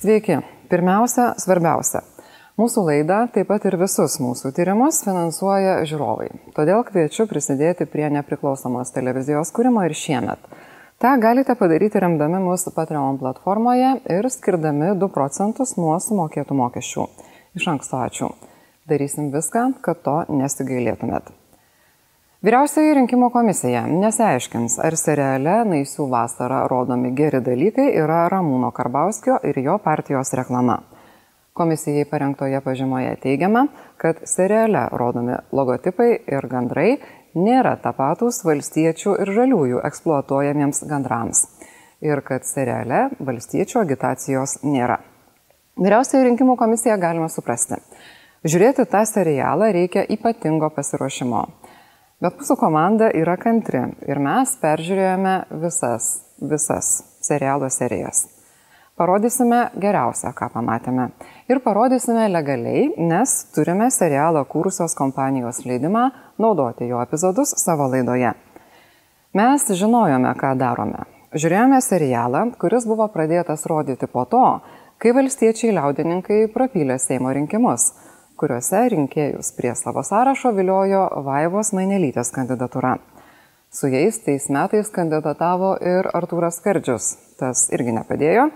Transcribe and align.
Sveiki. 0.00 0.38
Pirmiausia, 0.72 1.34
svarbiausia. 1.36 2.00
Mūsų 2.56 2.86
laidą, 2.86 3.18
taip 3.34 3.50
pat 3.50 3.66
ir 3.68 3.74
visus 3.76 4.14
mūsų 4.16 4.54
tyrimus 4.56 5.02
finansuoja 5.04 5.74
žiūrovai. 5.90 6.30
Todėl 6.56 6.86
kviečiu 6.88 7.26
prisidėti 7.28 7.84
prie 7.84 8.06
nepriklausomos 8.14 8.94
televizijos 8.94 9.52
kūrimo 9.52 9.82
ir 9.84 9.92
šiemet. 9.92 10.40
Ta 11.04 11.12
galite 11.20 11.52
padaryti 11.52 12.00
remdami 12.00 12.40
mūsų 12.46 12.72
Patreon 12.78 13.20
platformoje 13.20 13.92
ir 14.16 14.30
skirdami 14.32 14.94
2 15.02 15.10
procentus 15.12 15.76
nuo 15.76 15.98
sumokėtų 16.00 16.56
mokesčių. 16.62 17.04
Iš 17.60 17.68
anksto 17.74 18.00
ačiū. 18.00 18.32
Darysim 18.88 19.28
viską, 19.36 19.66
kad 19.84 20.00
to 20.06 20.16
nesigailėtumėt. 20.32 21.28
Vyriausioji 22.40 22.94
rinkimų 22.96 23.26
komisija 23.34 23.82
nesiaiškins, 23.84 24.78
ar 24.80 24.94
seriale 24.96 25.58
Naisių 25.68 26.06
vasara 26.08 26.62
rodomi 26.72 27.10
geri 27.12 27.42
dalykai 27.44 27.90
yra 28.00 28.22
Ramūno 28.32 28.70
Karbauskio 28.72 29.34
ir 29.44 29.58
jo 29.60 29.74
partijos 29.84 30.32
reklama. 30.40 30.78
Komisijai 31.52 32.06
parengtoje 32.08 32.62
pažymoje 32.64 33.10
teigiama, 33.20 33.66
kad 34.00 34.22
seriale 34.24 34.86
rodomi 34.88 35.36
logotipai 35.52 36.08
ir 36.32 36.48
gandrai 36.48 36.94
nėra 37.36 37.74
tapatus 37.84 38.40
valstiečių 38.48 39.18
ir 39.20 39.34
žaliųjų 39.36 39.84
eksploatuojamiems 39.90 40.80
gandrams 40.88 41.44
ir 42.00 42.24
kad 42.24 42.48
seriale 42.48 43.10
valstiečių 43.20 43.82
agitacijos 43.84 44.62
nėra. 44.64 44.96
Vyriausioji 45.76 46.30
rinkimų 46.30 46.56
komisija 46.56 46.96
galima 46.96 47.28
suprasti. 47.28 47.76
Žiūrėti 48.48 48.88
tą 48.88 49.04
serialą 49.04 49.74
reikia 49.76 50.08
ypatingo 50.08 50.72
pasiruošimo. 50.72 51.44
Bet 52.20 52.36
mūsų 52.36 52.52
komanda 52.60 53.06
yra 53.16 53.38
kantri 53.40 53.80
ir 54.04 54.18
mes 54.20 54.50
peržiūrėjome 54.60 55.38
visas, 55.62 56.08
visas 56.36 56.90
serialo 57.24 57.70
serijas. 57.72 58.26
Parodysime 59.00 59.70
geriausią, 59.80 60.34
ką 60.36 60.50
pamatėme. 60.52 61.06
Ir 61.48 61.62
parodysime 61.64 62.26
legaliai, 62.28 62.90
nes 63.00 63.32
turime 63.56 63.88
serialą 63.88 64.42
kūrusios 64.52 64.92
kompanijos 64.98 65.62
leidimą 65.64 66.10
naudoti 66.36 66.90
jo 66.90 67.00
epizodus 67.00 67.54
savo 67.56 67.88
laidoje. 67.88 68.34
Mes 69.32 69.64
žinojome, 69.80 70.34
ką 70.36 70.52
darome. 70.60 71.06
Žiūrėjome 71.32 71.80
serialą, 71.80 72.44
kuris 72.60 72.84
buvo 72.84 73.08
pradėtas 73.08 73.64
rodyti 73.70 74.10
po 74.12 74.26
to, 74.28 74.44
kai 75.00 75.16
valstiečiai 75.16 75.72
liaudininkai 75.72 76.42
prapylė 76.52 77.00
Seimo 77.00 77.32
rinkimus 77.32 77.94
kuriuose 78.40 78.86
rinkėjus 78.94 79.52
prie 79.56 79.74
savo 79.76 80.00
sąrašo 80.06 80.54
viliojo 80.56 81.02
Vaivos 81.26 81.74
Mainelytės 81.76 82.32
kandidatūra. 82.32 82.94
Su 83.70 83.90
jais 83.92 84.16
tais 84.24 84.48
metais 84.48 84.88
kandidatavo 84.94 85.74
ir 85.84 86.08
Artūras 86.16 86.56
Skardžius. 86.58 87.12
Tas 87.38 87.68
irgi 87.74 87.92
nepadėjo. 87.98 88.48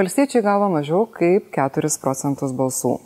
Valstiečiai 0.00 0.42
gavo 0.46 0.70
mažiau 0.72 1.04
kaip 1.12 1.50
4 1.52 1.90
procentus 2.00 2.54
balsų. 2.56 2.96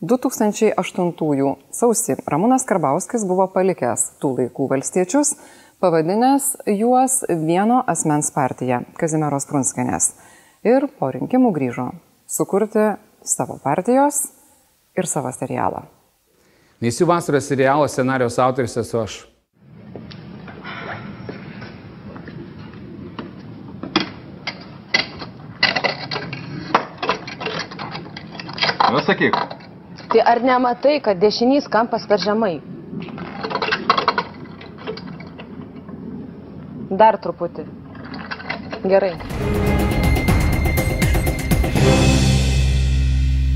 2008 0.00 1.54
sausį 1.76 2.18
Ramūnas 2.32 2.66
Karbauskis 2.66 3.26
buvo 3.28 3.46
palikęs 3.54 4.06
tų 4.20 4.32
laikų 4.40 4.66
valstiečius, 4.72 5.34
pavadinęs 5.80 6.56
juos 6.74 7.20
vieno 7.28 7.84
asmens 7.86 8.32
partiją- 8.34 8.82
Kazimieros 9.00 9.46
Prunskenės. 9.46 10.10
Ir 10.64 10.88
po 10.98 11.12
rinkimų 11.14 11.54
grįžo 11.54 11.90
sukurti 12.26 12.96
savo 13.22 13.60
partijos 13.62 14.39
ir 14.98 15.06
savo 15.06 15.32
serialą. 15.32 15.84
Neįsiu 16.80 17.06
vasaros 17.06 17.48
serialo 17.48 17.88
scenarijos 17.88 18.38
autoris 18.38 18.76
esu 18.80 19.02
aš. 19.02 19.18
Nu, 28.90 29.00
sakyk. 29.06 29.36
Tai 30.10 30.22
ar 30.26 30.40
nematai, 30.42 30.96
kad 31.04 31.20
dešinys 31.22 31.68
kampas 31.70 32.08
per 32.10 32.18
žemai? 32.18 32.56
Dar 36.90 37.20
truputį. 37.22 37.68
Gerai. 38.90 39.14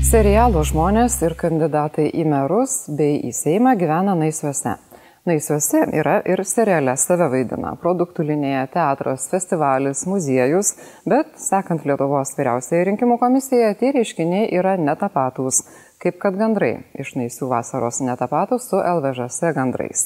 Serialo 0.05 0.61
žmonės 0.61 1.15
ir 1.25 1.33
kandidatai 1.33 2.03
į 2.13 2.27
merus 2.29 2.83
bei 2.93 3.15
į 3.25 3.31
Seimą 3.33 3.71
gyvena 3.79 4.13
Naisiuose. 4.13 4.75
Naisiuose 5.25 5.79
yra 5.97 6.19
ir 6.29 6.43
seriale 6.45 6.93
save 7.01 7.25
vaidina- 7.31 7.71
produktų 7.81 8.27
linija, 8.27 8.67
teatras, 8.69 9.25
festivalis, 9.31 10.03
muziejus, 10.05 10.75
bet, 11.09 11.31
sekant 11.41 11.87
Lietuvos 11.89 12.35
vyriausiai 12.37 12.83
rinkimų 12.85 13.17
komisija, 13.17 13.73
tie 13.79 13.91
reiškiniai 13.95 14.51
yra 14.53 14.75
netapatūs, 14.77 15.63
kaip 15.97 16.19
kad 16.19 16.37
gandrai 16.37 16.83
iš 16.93 17.15
Naisių 17.15 17.49
vasaros 17.49 17.99
netapatūs 18.01 18.69
su 18.69 18.77
LVŽS 18.77 19.53
gandrais. 19.55 20.05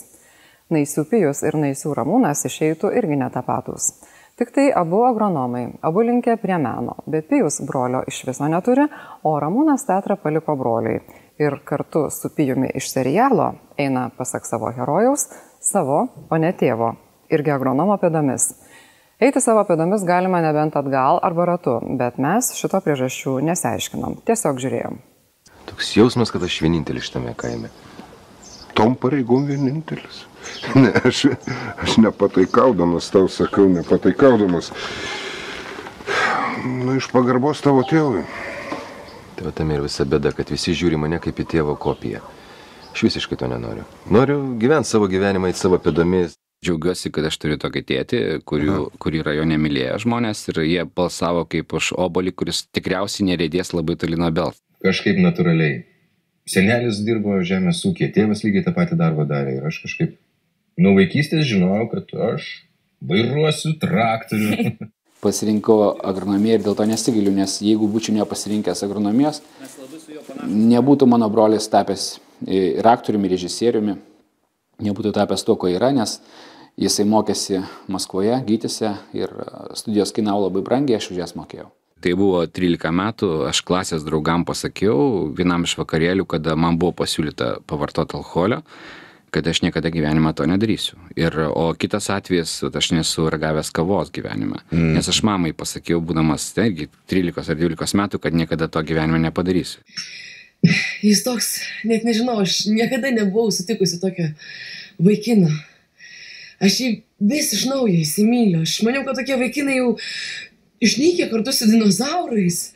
Naisių 0.72 1.10
pijus 1.10 1.44
ir 1.44 1.60
Naisių 1.60 1.94
ramūnas 1.94 2.46
išeitų 2.48 2.96
irgi 2.96 3.20
netapatūs. 3.20 3.92
Tik 4.40 4.54
tai 4.56 4.70
abu 4.72 5.02
agronomai, 5.04 5.66
abu 5.84 6.00
linkę 6.00 6.38
prie 6.40 6.58
meno, 6.58 6.94
bet 7.06 7.26
Pijus 7.28 7.58
brolio 7.68 8.00
iš 8.08 8.22
viso 8.24 8.48
neturi, 8.48 8.86
o 9.28 9.34
Ramūnas 9.44 9.84
teatrą 9.84 10.16
paliko 10.16 10.56
broliui. 10.56 11.02
Ir 11.44 11.58
kartu 11.68 12.06
su 12.08 12.32
Pijumi 12.36 12.70
iš 12.80 12.88
serialo 12.94 13.50
eina, 13.76 14.06
pasak 14.16 14.48
savo 14.48 14.72
herojaus, 14.72 15.28
savo, 15.60 16.00
o 16.32 16.40
ne 16.40 16.54
tėvo, 16.56 16.94
irgi 17.28 17.52
agronomo 17.52 18.00
pėdomis. 18.00 18.54
Eiti 19.20 19.44
savo 19.44 19.66
pėdomis 19.68 20.08
galima 20.08 20.40
nebent 20.40 20.80
atgal 20.80 21.20
arba 21.20 21.52
ratu, 21.52 21.76
bet 22.00 22.16
mes 22.16 22.54
šito 22.56 22.80
priežasčių 22.86 23.42
nesiaiškinom, 23.52 24.22
tiesiog 24.24 24.64
žiūrėjom. 24.64 25.02
Toks 25.68 25.96
jausmas, 26.00 26.32
kad 26.32 26.48
aš 26.48 26.62
vienintelis 26.64 27.12
šitame 27.12 27.36
kaime. 27.36 27.76
Tom 28.80 28.96
pareigom 28.96 29.48
vienintelis. 29.50 30.26
Ne, 30.80 30.94
aš, 31.06 31.26
aš 31.84 31.98
nepataikaudamas 32.00 33.10
tau 33.12 33.28
sakau, 33.28 33.68
nepataikaudamas. 33.70 34.72
Nu, 36.64 36.96
iš 36.96 37.10
pagarbos 37.12 37.60
tavo 37.64 37.84
tėvui. 37.88 38.24
Tai 39.36 39.52
tam 39.56 39.74
ir 39.76 39.84
visa 39.84 40.08
bėda, 40.08 40.32
kad 40.36 40.50
visi 40.52 40.74
žiūri 40.76 41.00
mane 41.00 41.20
kaip 41.24 41.38
į 41.44 41.46
tėvo 41.58 41.76
kopiją. 41.80 42.24
Aš 42.94 43.04
visiškai 43.10 43.38
to 43.40 43.52
nenoriu. 43.52 43.84
Noriu 44.12 44.40
gyventi 44.60 44.92
savo 44.94 45.12
gyvenimą 45.12 45.52
į 45.52 45.60
savo 45.60 45.80
pėdomis. 45.84 46.40
Džiaugiuosi, 46.64 47.12
kad 47.16 47.28
aš 47.30 47.38
turiu 47.40 47.60
tokį 47.60 47.84
tėtį, 47.88 48.24
kurių, 48.48 48.80
kurį 49.00 49.22
rajone 49.28 49.60
mylėjo 49.60 50.02
žmonės 50.04 50.42
ir 50.52 50.64
jie 50.66 50.82
balsavo 50.88 51.46
kaip 51.48 51.76
už 51.80 51.94
obolį, 51.96 52.36
kuris 52.36 52.66
tikriausiai 52.76 53.30
nerėdės 53.30 53.72
labai 53.76 53.96
toli 54.00 54.20
nuo 54.20 54.32
belt. 54.36 54.60
Kažkaip 54.84 55.20
natūraliai. 55.24 55.89
Senelis 56.50 57.04
dirbo 57.06 57.38
žemės 57.46 57.84
ūkė, 57.86 58.10
tėvas 58.16 58.42
lygiai 58.46 58.66
tą 58.66 58.74
patį 58.74 58.98
darbą 59.00 59.28
darė 59.30 59.60
ir 59.60 59.68
aš 59.70 59.84
kažkaip 59.84 60.16
nuo 60.82 60.96
vaikystės 60.98 61.46
žinojau, 61.50 61.90
kad 61.92 62.14
aš 62.32 62.48
vairuosiu 63.06 63.76
traktorių. 63.82 64.74
Pasirinkau 65.24 65.98
agronomiją 66.08 66.56
ir 66.56 66.62
dėl 66.64 66.78
to 66.80 66.86
nesigailiu, 66.88 67.34
nes 67.36 67.58
jeigu 67.60 67.90
būčiau 67.92 68.16
nepasirinkęs 68.16 68.86
agronomijos, 68.88 69.42
nebūtų 70.48 71.10
mano 71.12 71.28
brolis 71.30 71.68
tapęs 71.68 72.06
ir 72.48 72.88
aktoriumi, 72.88 73.28
ir 73.28 73.36
režisieriumi, 73.36 73.98
nebūtų 74.88 75.12
tapęs 75.20 75.44
to, 75.44 75.58
ko 75.60 75.68
yra, 75.68 75.92
nes 75.92 76.22
jisai 76.80 77.04
mokėsi 77.12 77.60
Maskvoje, 77.92 78.40
gytėse 78.48 78.94
ir 79.20 79.36
studijos 79.76 80.16
kainavo 80.16 80.48
labai 80.48 80.64
brangiai, 80.64 81.02
aš 81.02 81.12
už 81.12 81.20
jas 81.26 81.36
mokėjau. 81.36 81.68
Tai 82.00 82.16
buvo 82.16 82.46
13 82.48 82.94
metų, 82.96 83.30
aš 83.50 83.60
klasės 83.68 84.06
draugam 84.08 84.46
pasakiau 84.48 85.28
vienam 85.36 85.68
iš 85.68 85.76
vakarėlių, 85.82 86.26
kada 86.32 86.56
man 86.56 86.80
buvo 86.80 86.94
pasiūlyta 87.02 87.60
pavartoti 87.68 88.16
alkoholio 88.16 88.64
kad 89.30 89.48
aš 89.48 89.62
niekada 89.62 89.90
gyvenime 89.90 90.34
to 90.34 90.46
nedarysiu. 90.46 90.98
Ir, 91.16 91.36
o 91.54 91.74
kitas 91.78 92.10
atvejis, 92.10 92.56
aš 92.66 92.92
nesu 92.96 93.28
ragavęs 93.30 93.72
kavos 93.76 94.12
gyvenime. 94.14 94.64
Mm. 94.72 94.96
Nes 94.98 95.10
aš 95.10 95.22
mamai 95.26 95.54
pasakiau, 95.54 96.02
būdamas, 96.02 96.50
taigi, 96.56 96.90
13 97.12 97.54
ar 97.54 97.60
12 97.60 97.98
metų, 98.02 98.22
kad 98.24 98.34
niekada 98.34 98.70
to 98.72 98.82
gyvenime 98.86 99.22
nepadarysiu. 99.28 99.84
Jis 101.06 101.24
toks, 101.24 101.52
net 101.88 102.04
nežinau, 102.08 102.40
aš 102.44 102.66
niekada 102.68 103.14
nebuvau 103.14 103.52
sutikusi 103.54 104.02
tokio 104.02 104.32
vaikino. 105.00 105.52
Aš 106.60 106.82
jį 106.84 106.90
vis 107.24 107.54
iš 107.56 107.68
naujo 107.70 107.94
įsimyliu. 108.02 108.66
Aš 108.66 108.82
maniau, 108.84 109.06
kad 109.08 109.22
tokie 109.22 109.38
vaikinai 109.40 109.78
jau 109.78 109.94
išnykė 110.84 111.30
kartu 111.32 111.54
su 111.56 111.70
dinozaurais. 111.70 112.72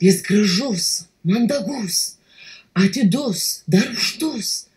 Jis 0.00 0.22
gražus, 0.24 0.88
mandagus, 1.28 2.16
atidus, 2.72 3.62
darbštus 3.68 4.70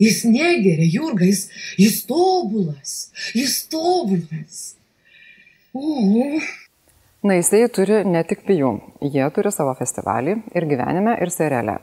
Jis 0.00 0.22
negeria, 0.24 0.86
Jurga, 0.88 1.26
jis, 1.28 1.50
jis 1.76 1.98
tobulas, 2.08 3.10
jis 3.36 3.58
tobulas. 3.68 4.60
O. 5.76 6.40
Na, 7.20 7.36
jisai 7.36 7.66
turi 7.68 7.98
ne 8.08 8.22
tik 8.24 8.46
pijų, 8.48 8.70
jie 9.04 9.26
turi 9.36 9.52
savo 9.52 9.74
festivalį 9.76 10.38
ir 10.56 10.66
gyvenime, 10.70 11.18
ir 11.20 11.32
seriale. 11.34 11.76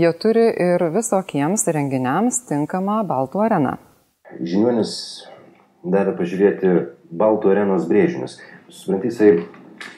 Jie 0.00 0.14
turi 0.16 0.46
ir 0.64 0.86
visokiems 0.94 1.66
renginiams 1.76 2.40
tinkamą 2.48 3.02
Baltų 3.10 3.44
areną. 3.44 3.74
Žiniuonis 4.40 4.94
davė 5.84 6.16
pažiūrėti 6.16 6.72
Baltų 7.20 7.52
arenos 7.52 7.84
brėžinius. 7.90 8.38
Suprantai, 8.72 9.12
jisai 9.12 9.30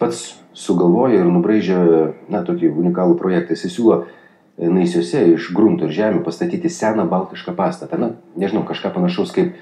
pats 0.00 0.40
sugalvojo 0.56 1.20
ir 1.22 1.28
nubraižė, 1.30 1.80
na, 2.32 2.42
tokį 2.46 2.72
unikalų 2.82 3.18
projektą. 3.20 3.56
Jis 3.56 3.76
siūlo 3.76 4.00
e, 4.02 4.68
naisiuose 4.68 5.26
iš 5.34 5.50
grunto 5.56 5.88
ir 5.88 5.94
žemių 5.96 6.24
pastatyti 6.26 6.70
seną 6.72 7.06
baltišką 7.10 7.54
pastatą. 7.58 8.00
Na, 8.00 8.10
nežinau, 8.40 8.64
kažką 8.68 8.92
panašaus 8.96 9.32
kaip, 9.36 9.54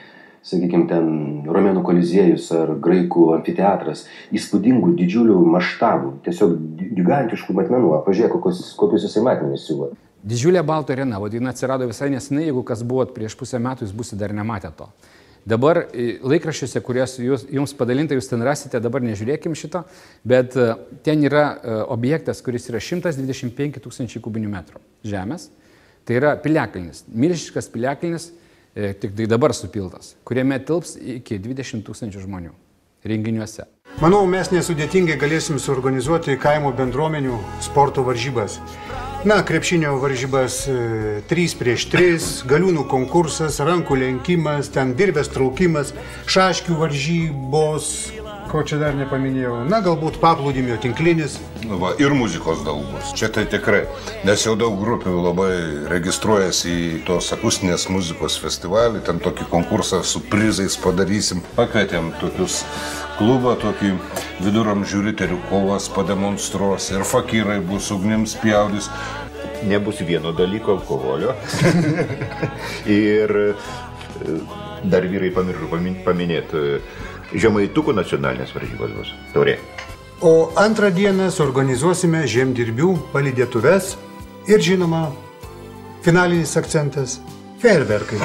sakykime, 0.49 0.88
ten 0.91 1.09
Romėnų 1.49 1.85
koliziejus 1.87 2.49
ar 2.56 2.75
Graikų 2.82 3.31
amfiteatras. 3.37 4.06
Įspūdingų, 4.35 4.94
didžiulių 4.99 5.38
maštabų, 5.55 6.19
tiesiog 6.26 6.59
gigantiškų 6.99 7.56
matmenų. 7.61 7.94
Pažiūrėk, 8.06 8.37
kokius, 8.38 8.73
kokius 8.79 9.09
jisai 9.09 9.25
matmenys 9.26 9.69
siūlo. 9.69 9.93
Didžiulė 10.29 10.64
balto 10.67 10.93
arena, 10.93 11.21
vadina, 11.23 11.53
atsirado 11.55 11.87
visai 11.87 12.11
nesenai, 12.11 12.49
jeigu 12.49 12.64
kas 12.67 12.82
buvot 12.82 13.12
prieš 13.14 13.37
pusę 13.38 13.61
metų, 13.62 13.87
jūs 13.87 13.94
būsite 13.94 14.19
dar 14.19 14.35
nematę 14.35 14.73
to. 14.75 14.88
Dabar 15.49 15.87
e, 15.95 16.19
laikraščiuose, 16.29 16.81
kuriuos 16.85 17.15
jūs, 17.23 17.47
jums 17.55 17.73
padalinta, 17.79 18.17
jūs 18.17 18.29
ten 18.29 18.43
rasite, 18.45 18.81
dabar 18.85 19.05
nežiūrėkim 19.05 19.55
šito, 19.56 19.85
bet 20.29 20.56
e, 20.59 20.67
ten 21.06 21.23
yra 21.25 21.45
e, 21.55 21.77
objektas, 21.95 22.43
kuris 22.45 22.69
yra 22.69 22.83
125 22.85 23.81
tūkstančiai 23.85 24.23
kubinių 24.25 24.50
metrų 24.53 24.83
žemės. 25.09 25.49
Tai 26.09 26.19
yra 26.21 26.35
piliakalnis, 26.41 27.03
milžiškas 27.12 27.69
piliakalnis, 27.73 28.31
tik 29.03 29.12
tai 29.17 29.27
dabar 29.29 29.53
supiltas, 29.56 30.15
kuriame 30.29 30.56
tilps 30.65 30.95
iki 31.19 31.37
20 31.43 31.85
tūkstančių 31.85 32.23
žmonių 32.25 32.55
renginiuose. 33.09 33.67
Manau, 34.00 34.23
mes 34.31 34.49
nesudėtingai 34.53 35.19
galėsim 35.21 35.61
suorganizuoti 35.61 36.39
kaimo 36.41 36.73
bendruomenių 36.77 37.41
sporto 37.65 38.05
varžybas. 38.06 38.61
Na, 39.25 39.43
krepšinio 39.43 39.97
varžybas 39.99 40.69
3 41.26 41.44
e, 41.44 41.56
prieš 41.59 41.88
3, 41.91 42.26
galiūnų 42.47 42.85
konkursas, 42.87 43.59
rankų 43.67 43.99
lenkimas, 43.99 44.70
ten 44.70 44.93
dirbės 44.94 45.32
traukimas, 45.35 45.91
šaškių 46.31 46.76
varžybos, 46.79 47.88
Ko 48.49 48.62
čia 48.65 48.79
dar 48.81 48.95
nepaminėjau? 48.97 49.59
Na, 49.69 49.83
galbūt 49.85 50.17
paplūdimio 50.23 50.79
tinklinis. 50.81 51.35
Nu 51.69 51.77
va, 51.83 51.91
ir 52.00 52.15
muzikos 52.17 52.62
daug 52.65 52.81
bus. 52.95 53.11
Čia 53.19 53.29
tai 53.35 53.43
tikrai. 53.50 53.83
Nes 54.25 54.41
jau 54.47 54.55
daug 54.56 54.79
grupių 54.81 55.12
labai 55.21 55.50
registruojasi 55.93 56.73
į 56.73 57.00
tos 57.05 57.29
akustinės 57.37 57.85
muzikos 57.93 58.39
festivalį. 58.41 59.03
Ten 59.05 59.21
tokį 59.21 59.50
konkursą 59.53 60.00
su 60.00 60.23
prizais 60.33 60.79
padarysim. 60.81 61.43
Pakvietėm 61.59 62.09
tokius 62.23 62.62
klubą, 63.19 63.53
tokį 63.61 63.93
viduramžių 64.47 65.03
riterių 65.11 65.43
kovas 65.50 65.91
pademonstruos. 65.93 66.89
Ir 66.95 67.05
fakyrai 67.05 67.59
bus 67.61 67.91
ugnims 67.93 68.39
pjaudys. 68.41 68.89
Nebus 69.69 70.00
vieno 70.09 70.33
dalyko 70.33 70.79
alkoholio. 70.79 71.37
ir 72.97 73.37
e, 73.43 73.53
dar 74.89 75.05
vyrai 75.12 75.35
pamiršau 75.37 75.69
paminėti 76.06 76.65
Žemaitukų 77.34 77.92
nacionalinės 77.96 78.54
varžybos 78.56 78.94
bus. 78.96 79.14
Taurė. 79.34 79.58
O 80.25 80.50
antrą 80.58 80.90
dieną 80.90 81.28
suorganizuosime 81.30 82.25
žemdirbių 82.26 82.94
palidėtuves 83.12 83.94
ir 84.50 84.64
žinoma, 84.64 85.08
finalinis 86.02 86.56
akcentas- 86.58 87.20
fejerverkai. 87.62 88.19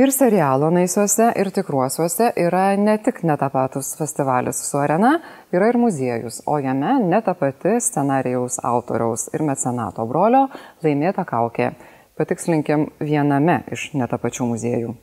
Ir 0.00 0.08
serialo 0.16 0.70
naisiuose, 0.72 1.26
ir 1.36 1.50
tikruosiuose 1.52 2.30
yra 2.40 2.62
ne 2.80 2.94
tik 3.04 3.18
netapatus 3.28 3.90
festivalis 3.98 4.62
su 4.64 4.78
arena, 4.80 5.10
yra 5.52 5.68
ir 5.68 5.76
muziejus, 5.76 6.38
o 6.46 6.56
jame 6.56 6.94
netapati 7.04 7.74
scenarijaus 7.84 8.56
autoriaus 8.64 9.26
ir 9.34 9.44
mecenato 9.44 10.06
brolio 10.08 10.46
laimėta 10.80 11.26
kaukė 11.28 11.74
patikslinkim 12.20 12.90
viename 13.00 13.62
iš 13.72 13.90
netapačių 13.96 14.52
muziejų. 14.52 14.94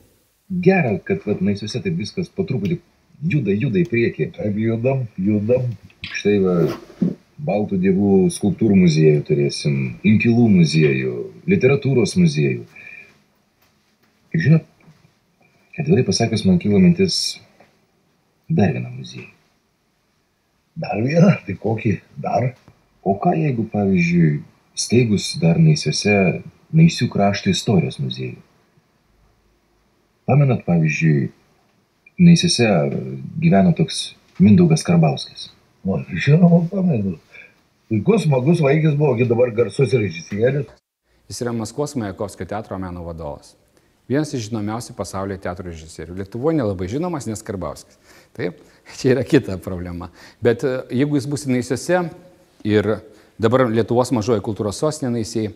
Gerai, 0.64 0.96
kad 1.04 1.26
vat, 1.26 1.42
naisiuose 1.44 1.82
taip 1.84 1.98
viskas 1.98 2.30
po 2.32 2.46
truputį 2.48 2.78
juda, 3.26 3.52
juda 3.52 3.82
į 3.82 3.88
priekį. 3.90 4.30
Taip, 4.38 4.58
judam, 4.62 5.06
judam. 5.20 5.66
Štai 6.08 6.38
va, 6.44 6.54
Baltų 7.38 7.76
dievų 7.78 8.12
skulptūrų 8.34 8.76
muziejų 8.80 9.22
turėsim, 9.28 9.74
inkilų 10.06 10.48
muziejų, 10.56 11.12
literatūros 11.46 12.16
muziejų. 12.18 12.64
Ir 14.34 14.42
žinot, 14.42 14.64
atvirai 15.78 16.02
pasakius, 16.08 16.42
man 16.48 16.58
kilo 16.58 16.80
mintis 16.82 17.38
dar 18.50 18.72
vieną 18.74 18.90
muziejų. 18.90 19.28
Dar 20.78 20.98
vieną? 21.02 21.30
Tai 21.46 21.56
kokį 21.62 21.94
dar? 22.22 22.52
O 23.06 23.14
ką 23.22 23.36
jeigu, 23.38 23.68
pavyzdžiui, 23.70 24.32
steigus 24.78 25.30
dar 25.42 25.62
naisiuose 25.62 26.16
Naisių 26.74 27.08
krašto 27.12 27.52
istorijos 27.52 27.96
muziejų. 28.02 28.40
Pamenat, 30.28 30.64
pavyzdžiui, 30.66 31.30
Naisiuose 32.18 32.66
gyveno 33.40 33.72
toks 33.78 34.02
Mindaugas 34.42 34.82
Karbauskis. 34.84 35.48
O, 35.86 36.00
žinoma, 36.12 36.64
pamenu. 36.70 37.14
Puikus, 37.88 38.26
smagus 38.26 38.60
vaikis 38.60 38.98
buvo, 38.98 39.14
dabar 39.24 39.54
garsus 39.54 39.94
režisierius. 39.96 40.68
Jis 41.28 41.40
yra 41.44 41.54
Maskvos 41.56 41.94
Majakovskio 41.96 42.46
teatro 42.48 42.76
meno 42.78 43.04
vadovas. 43.06 43.54
Vienas 44.08 44.32
iš 44.32 44.46
žinomiausių 44.48 44.94
pasaulio 44.96 45.36
teatro 45.40 45.68
režisierių. 45.68 46.16
Lietuvoje 46.16 46.56
nelabai 46.56 46.88
žinomas, 46.88 47.26
nes 47.28 47.44
Karbauskis. 47.44 47.98
Taip, 48.36 48.62
čia 48.96 49.12
yra 49.14 49.24
kita 49.24 49.58
problema. 49.60 50.08
Bet 50.44 50.64
e, 50.64 50.78
jeigu 51.00 51.18
jis 51.18 51.26
bus 51.28 51.44
Naisiuose 51.48 52.02
ir 52.64 52.88
dabar 53.40 53.66
Lietuvos 53.68 54.12
mažoji 54.16 54.44
kultūros 54.44 54.80
sostinė 54.80 55.18
Naisiai, 55.18 55.52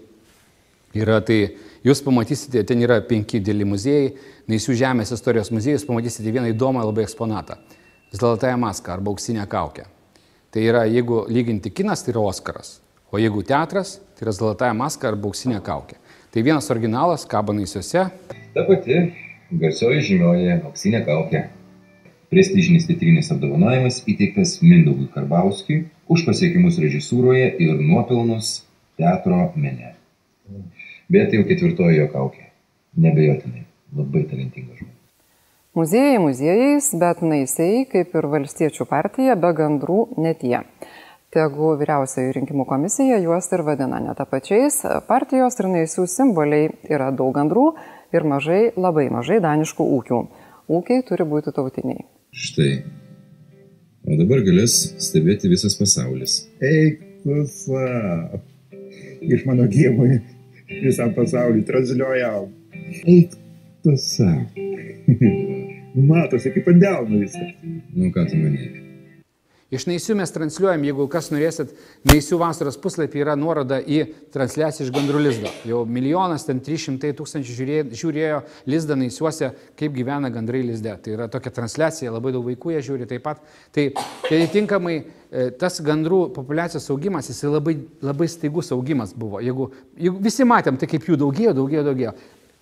yra, 1.00 1.21
tai 1.25 1.39
jūs 1.87 2.03
pamatysite, 2.05 2.65
ten 2.69 2.83
yra 2.85 3.00
penki 3.06 3.41
dėli 3.41 3.67
muziejai, 3.69 4.12
Naisių 4.50 4.75
žemės 4.75 5.12
istorijos 5.15 5.53
muziejus, 5.55 5.87
pamatysite 5.87 6.33
vieną 6.35 6.50
įdomą 6.50 6.83
labai 6.83 7.05
eksponatą- 7.06 7.56
Zlatąją 8.19 8.56
maską 8.59 8.93
arba 8.93 9.11
auksinę 9.11 9.47
kaukę. 9.47 9.85
Tai 10.50 10.61
yra, 10.61 10.85
jeigu 10.85 11.25
lyginti 11.29 11.71
kinas, 11.71 12.03
tai 12.03 12.12
yra 12.12 12.21
Oskaras, 12.21 12.81
o 13.11 13.19
jeigu 13.19 13.43
teatras, 13.43 14.01
tai 14.19 14.27
yra 14.27 14.32
Zlatąją 14.32 14.75
maską 14.75 15.08
arba 15.08 15.29
auksinę 15.29 15.61
kaukę. 15.61 15.96
Tai 16.32 16.43
vienas 16.43 16.70
originalas 16.70 17.27
kabo 17.27 17.53
Naisiuose. 17.53 18.11
Ta 18.55 18.65
pati 18.65 19.13
garsioji 19.53 20.01
žymioji 20.01 20.53
auksinė 20.65 21.05
kaukė. 21.06 21.43
Prestižinis 22.32 22.87
teatrinis 22.89 23.29
apdovanojimas 23.34 23.99
įteiktas 24.08 24.55
Mindaugui 24.65 25.11
Karbauskiui 25.13 25.82
už 26.08 26.25
pasiekimus 26.25 26.79
režisūroje 26.81 27.51
ir 27.61 27.75
nuopelnus 27.81 28.63
teatro 28.96 29.53
mene. 29.56 29.93
Bet 31.11 31.31
tai 31.31 31.41
jau 31.41 31.47
ketvirtoji 31.49 31.99
jo 31.99 32.09
kaukė. 32.13 32.49
Nebejotinai. 33.03 33.65
Labai 33.97 34.25
talentingas 34.29 34.79
žmogus. 34.81 34.99
Muziejai 35.73 36.19
muziejais, 36.21 36.91
bet 37.01 37.23
naisiai, 37.25 37.87
kaip 37.89 38.13
ir 38.13 38.27
valstiečių 38.35 38.85
partija, 38.91 39.37
be 39.41 39.55
gandrų 39.56 40.03
net 40.21 40.44
jie. 40.44 40.61
Tegu 41.32 41.71
vyriausioji 41.81 42.35
rinkimų 42.37 42.67
komisija 42.69 43.17
juos 43.25 43.49
ir 43.56 43.63
vadina 43.65 43.97
netapačiais, 44.05 44.82
partijos 45.09 45.56
ir 45.56 45.71
naisių 45.73 46.05
simboliai 46.13 46.67
yra 46.93 47.09
daug 47.17 47.32
gandrų 47.32 47.71
ir 48.13 48.27
mažai, 48.29 48.67
labai 48.77 49.06
mažai 49.15 49.41
daniškų 49.41 49.87
ūkių. 49.97 50.21
Ūkiai 50.77 51.06
turi 51.09 51.25
būti 51.29 51.56
tautiniai. 51.56 52.05
Štai. 52.37 52.82
O 54.05 54.21
dabar 54.21 54.44
galės 54.44 54.77
stebėti 55.01 55.49
visas 55.49 55.79
pasaulis. 55.81 56.43
Eik, 56.61 57.01
savo. 57.25 58.43
Iš 59.23 59.44
mano 59.47 59.65
gėmui 59.71 60.21
visam 60.82 61.12
pasauliu 61.14 61.64
transliuojam. 61.69 62.48
Eik 63.05 63.36
tu 63.82 63.96
savo. 63.96 64.46
Matosi, 66.08 66.50
kaip 66.55 66.69
ant 66.72 66.81
delno 66.81 67.20
viskas. 67.20 67.52
Nu, 67.93 68.08
ką 68.14 68.24
tu 68.31 68.38
manai? 68.41 68.92
Iš 69.72 69.86
Naisių 69.88 70.19
mes 70.19 70.29
transliuojam, 70.34 70.82
jeigu 70.84 71.06
kas 71.08 71.31
norėsit, 71.32 71.70
Naisių 72.05 72.36
vasaros 72.43 72.76
puslapį 72.76 73.22
yra 73.22 73.36
nuoroda 73.41 73.79
į 73.81 74.02
transliaciją 74.34 74.84
iš 74.84 74.91
Gandrų 74.93 75.22
lizdo. 75.24 75.52
Jau 75.64 75.79
milijonas, 75.88 76.44
ten 76.44 76.60
300 76.60 77.14
tūkstančių 77.17 77.56
žiūrėjo, 77.56 77.86
žiūrėjo 77.96 78.43
lizdą 78.69 78.98
Naisiuose, 79.00 79.48
kaip 79.81 79.96
gyvena 79.96 80.29
gandrai 80.34 80.60
lizde. 80.69 80.93
Tai 81.00 81.17
yra 81.17 81.31
tokia 81.32 81.55
transliacija, 81.56 82.12
labai 82.12 82.34
daug 82.36 82.44
vaikų 82.50 82.74
jie 82.74 82.84
žiūri 82.91 83.08
taip 83.14 83.24
pat. 83.24 83.41
Tai, 83.72 83.86
tai 84.29 84.43
tinkamai 84.52 84.98
e, 85.00 85.48
tas 85.56 85.81
gandrų 85.88 86.20
populiacijos 86.36 86.93
augimas, 86.93 87.32
jis 87.32 87.41
labai, 87.48 87.79
labai 88.05 88.29
staigus 88.29 88.74
augimas 88.76 89.17
buvo. 89.17 89.41
Jeigu, 89.41 89.72
jeigu 89.96 90.20
visi 90.29 90.44
matėm, 90.52 90.76
tai 90.76 90.93
kaip 90.93 91.08
jų 91.08 91.17
daugėjo, 91.24 91.56
daugėjo, 91.62 91.88
daugėjo. 91.88 92.17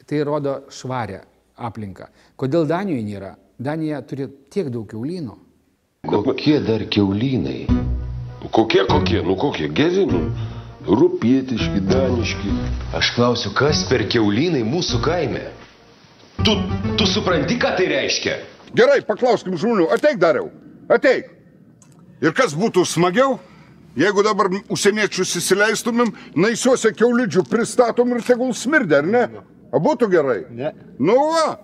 Tai 0.07 0.25
rodo 0.31 0.61
švarę 0.71 1.25
aplinką. 1.59 2.13
Kodėl 2.39 2.71
Danijoje 2.71 3.07
nėra? 3.11 3.37
Danija 3.59 3.99
turi 4.07 4.31
tiek 4.47 4.71
daug 4.71 4.87
keulynų. 4.95 5.50
Kokie 6.07 6.61
dar 6.61 6.81
keulynai? 6.89 7.67
Kokie, 8.51 8.85
kokie, 8.87 9.23
nu 9.23 9.37
kokie, 9.37 9.69
geri, 9.69 10.07
nu. 10.07 10.31
Rupietiški, 10.87 11.83
daniški. 11.87 12.53
Aš 12.97 13.13
klausiu, 13.15 13.53
kas 13.55 13.85
per 13.91 14.07
keulynai 14.09 14.63
mūsų 14.65 15.03
kaime? 15.05 15.43
Tu, 16.41 16.57
tu 16.97 17.07
supranti, 17.07 17.59
ką 17.61 17.75
tai 17.77 17.91
reiškia? 17.93 18.39
Gerai, 18.73 19.03
paklauskim 19.05 19.59
žmonių, 19.61 19.91
ateik 19.93 20.17
dariau, 20.23 20.49
ateik. 20.89 21.29
Ir 22.25 22.33
kas 22.33 22.57
būtų 22.57 22.87
smagiau, 22.89 23.37
jeigu 23.99 24.25
dabar 24.25 24.49
užsieniečius 24.73 25.37
įsileistumėm, 25.43 26.15
naisiuose 26.33 26.95
keulidžių 26.97 27.45
pristatom 27.51 28.17
ir 28.17 28.25
tegul 28.25 28.57
smirdė, 28.57 29.03
ar 29.03 29.11
ne? 29.17 29.27
A 29.71 29.79
būtų 29.79 30.09
gerai? 30.17 30.41
Ne. 30.49 30.73
Nu 30.99 31.21
va. 31.37 31.59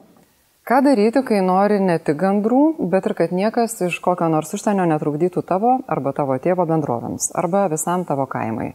Ką 0.66 0.80
daryti, 0.82 1.20
kai 1.22 1.44
nori 1.46 1.76
ne 1.78 1.94
tik 2.02 2.16
gandrų, 2.18 2.88
bet 2.90 3.04
ir 3.06 3.12
kad 3.14 3.30
niekas 3.30 3.76
iš 3.86 4.00
kokio 4.02 4.26
nors 4.32 4.48
užsienio 4.56 4.82
netrukdytų 4.90 5.44
tavo 5.46 5.76
arba 5.86 6.10
tavo 6.16 6.34
tėvo 6.42 6.64
bendrovėms 6.66 7.28
arba 7.38 7.68
visam 7.70 8.02
tavo 8.08 8.24
kaimai? 8.26 8.72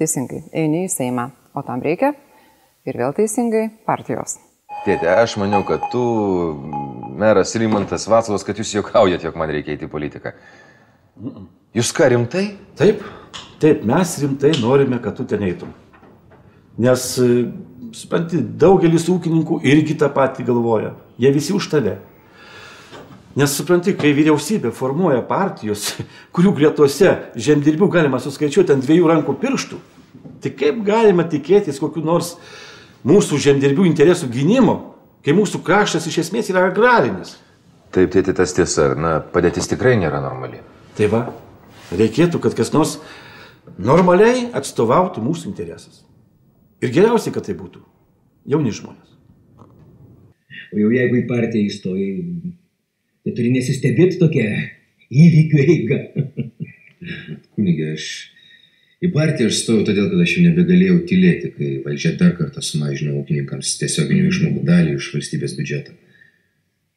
Teisingai, 0.00 0.40
eini 0.56 0.86
į 0.86 0.88
Seimą, 0.94 1.26
o 1.52 1.60
tam 1.66 1.84
reikia 1.84 2.14
ir 2.88 2.96
vėl 2.96 3.12
teisingai 3.12 3.66
partijos. 3.84 4.38
Tėte, 4.86 5.04
aš 5.12 5.36
maniau, 5.42 5.60
kad 5.68 5.84
tu, 5.92 6.00
meras 7.20 7.52
Rimantas 7.60 8.08
Vaclavas, 8.08 8.48
kad 8.48 8.56
jūs 8.56 8.72
juokaujat, 8.78 9.28
jog 9.28 9.36
man 9.36 9.52
reikia 9.52 9.76
eiti 9.76 9.84
į 9.84 9.92
politiką. 9.92 10.32
Jūs 11.76 11.92
ką 11.92 12.08
rimtai? 12.16 12.46
Taip, 12.80 13.04
taip, 13.60 13.84
mes 13.84 14.16
rimtai 14.24 14.56
norime, 14.64 14.96
kad 15.04 15.20
tu 15.20 15.28
ten 15.28 15.44
eitum. 15.44 15.76
Nes, 16.80 17.10
e, 17.20 17.48
supranti, 17.92 18.40
daugelis 18.40 19.10
ūkininkų 19.12 19.60
irgi 19.68 20.00
tą 20.00 20.08
patį 20.08 20.48
galvoja. 20.48 20.96
Jie 21.18 21.30
visi 21.34 21.54
už 21.54 21.68
tave. 21.70 21.98
Nes 23.34 23.50
supranti, 23.50 23.96
kai 23.98 24.12
vyriausybė 24.14 24.70
formuoja 24.74 25.22
partijos, 25.26 25.92
kurių 26.34 26.54
gretose 26.54 27.16
žemdirbių 27.34 27.88
galima 27.90 28.20
suskaičiuoti 28.22 28.76
ant 28.76 28.86
dviejų 28.86 29.10
rankų 29.10 29.34
pirštų, 29.42 29.78
tai 30.42 30.52
kaip 30.54 30.82
galima 30.86 31.26
tikėtis 31.26 31.80
kokiu 31.82 32.04
nors 32.06 32.36
mūsų 33.06 33.40
žemdirbių 33.42 33.88
interesų 33.90 34.30
gynimo, 34.32 34.76
kai 35.26 35.34
mūsų 35.34 35.64
kraštas 35.66 36.06
iš 36.10 36.22
esmės 36.26 36.52
yra 36.52 36.68
agrarinis? 36.70 37.36
Taip, 37.94 38.10
tėti, 38.14 38.34
tas 38.34 38.54
tiesa. 38.54 38.90
Na, 38.98 39.18
padėtis 39.22 39.68
tikrai 39.70 39.94
nėra 39.98 40.18
normali. 40.22 40.58
Tai 40.98 41.10
va, 41.12 41.20
reikėtų, 41.94 42.40
kad 42.42 42.56
kas 42.58 42.72
nors 42.74 42.96
normaliai 43.78 44.48
atstovautų 44.54 45.22
mūsų 45.22 45.50
interesas. 45.52 46.02
Ir 46.82 46.90
geriausia, 46.94 47.32
kad 47.34 47.46
tai 47.46 47.54
būtų 47.58 47.82
jauni 48.50 48.74
žmonės. 48.74 49.13
O 50.74 50.80
jau 50.82 50.90
jeigu 50.90 51.20
į 51.20 51.26
partiją 51.30 51.70
įstojai, 51.70 52.12
tai 53.22 53.32
turi 53.36 53.50
nesistebėti 53.54 54.18
tokia 54.18 54.46
įvykių 55.14 55.60
eiga. 55.62 55.98
Kunigė, 57.54 57.92
aš 57.94 58.06
į 59.04 59.10
partiją 59.14 59.50
aš 59.52 59.60
stojau 59.60 59.84
todėl, 59.86 60.08
kad 60.10 60.24
aš 60.24 60.32
jau 60.34 60.46
nebegalėjau 60.48 60.96
tylėti, 61.10 61.52
kai 61.54 61.68
valdžia 61.84 62.14
dar 62.18 62.32
kartą 62.38 62.64
sumažino 62.64 63.14
ūkininkams 63.20 63.76
tiesioginių 63.82 64.32
išmokų 64.32 64.64
dalį 64.66 64.96
iš 64.98 65.12
valstybės 65.14 65.54
biudžeto. 65.60 65.94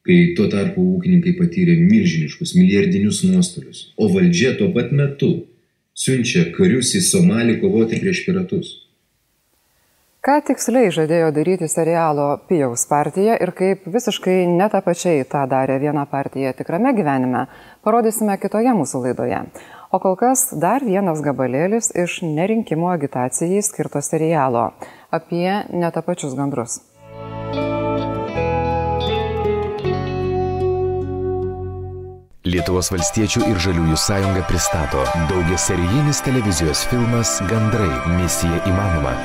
Kai 0.07 0.17
tuo 0.39 0.47
tarpu 0.49 0.81
ūkininkai 0.95 1.35
patyrė 1.37 1.75
milžiniškus 1.83 2.55
milijardinius 2.57 3.21
nuostolius, 3.27 3.91
o 3.99 4.09
valdžia 4.09 4.55
tuo 4.57 4.71
pat 4.73 4.89
metu 4.95 5.31
siunčia 5.97 6.47
karius 6.55 6.95
į 6.97 7.03
Somalį 7.11 7.59
kovoti 7.61 8.01
prieš 8.01 8.23
piratus. 8.25 8.73
Ką 10.27 10.41
tiksliai 10.43 10.89
žadėjo 10.91 11.29
daryti 11.31 11.69
serialo 11.71 12.25
Pijaus 12.49 12.81
partija 12.89 13.37
ir 13.39 13.53
kaip 13.55 13.85
visiškai 13.87 14.41
netapačiai 14.57 15.21
tą 15.31 15.45
darė 15.47 15.77
viena 15.79 16.01
partija 16.03 16.49
tikrame 16.51 16.91
gyvenime, 16.97 17.45
parodysime 17.87 18.33
kitoje 18.41 18.73
mūsų 18.75 18.99
laidoje. 19.05 19.37
O 19.87 20.01
kol 20.03 20.17
kas 20.19 20.49
dar 20.51 20.83
vienas 20.83 21.21
gabalėlis 21.23 21.93
iš 22.03 22.17
nerinkimo 22.27 22.89
agitacijai 22.91 23.61
skirto 23.63 24.01
serialo 24.03 24.65
apie 25.15 25.47
netapačius 25.71 26.35
gandrus. 26.35 26.81
Lietuvos 32.47 32.91
valstiečių 32.91 33.45
ir 33.47 33.63
žaliųjų 33.63 34.01
sąjunga 34.03 34.43
pristato 34.51 35.07
daugia 35.31 35.55
serijinis 35.69 36.19
televizijos 36.27 36.83
filmas 36.91 37.37
Gandrai- 37.47 37.93
misija 38.19 38.59
įmanoma. 38.67 39.15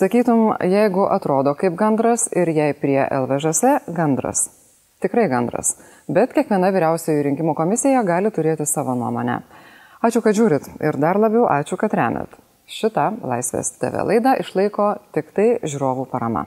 Sakytum, 0.00 0.54
jeigu 0.64 1.02
atrodo 1.12 1.52
kaip 1.60 1.74
gandras 1.76 2.22
ir 2.32 2.48
jei 2.56 2.72
prie 2.72 3.02
LVŽS 3.04 3.90
gandras. 3.92 4.46
Tikrai 5.04 5.26
gandras. 5.28 5.74
Bet 6.08 6.32
kiekviena 6.32 6.70
vyriausioji 6.72 7.26
rinkimų 7.26 7.52
komisija 7.58 8.00
gali 8.08 8.30
turėti 8.32 8.64
savo 8.64 8.94
nuomonę. 8.96 9.34
Ačiū, 10.00 10.22
kad 10.24 10.38
žiūrit 10.38 10.70
ir 10.80 10.96
dar 11.04 11.20
labiau 11.20 11.44
ačiū, 11.52 11.76
kad 11.76 11.92
remet. 11.92 12.32
Šitą 12.64 13.10
Laisvės 13.28 13.74
TV 13.76 14.06
laidą 14.08 14.38
išlaiko 14.40 14.88
tik 15.12 15.34
tai 15.36 15.50
žiūrovų 15.68 16.08
parama. 16.08 16.46